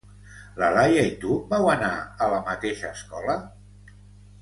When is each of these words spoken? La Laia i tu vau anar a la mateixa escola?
La 0.61 0.69
Laia 0.77 1.03
i 1.09 1.11
tu 1.25 1.35
vau 1.53 1.69
anar 1.75 1.91
a 2.25 2.31
la 2.35 2.41
mateixa 2.51 2.93
escola? 3.01 3.37